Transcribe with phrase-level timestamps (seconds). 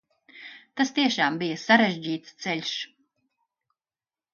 [0.81, 2.77] Tas tiešām bija sarežģīts ceļš.